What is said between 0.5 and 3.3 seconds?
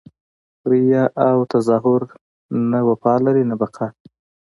ریاء او تظاهر نه وفا